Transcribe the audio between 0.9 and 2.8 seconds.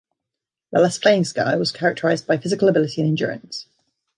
playing style was characterized by physical